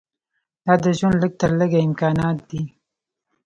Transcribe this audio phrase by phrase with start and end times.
[0.65, 2.61] دا د ژوند لږ تر لږه امکانات دي.